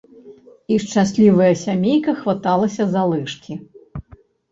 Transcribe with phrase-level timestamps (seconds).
[0.75, 3.59] І шчаслівая сямейка хваталася за лыжкі.